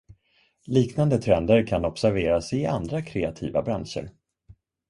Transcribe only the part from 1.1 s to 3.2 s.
trender kan observeras i andra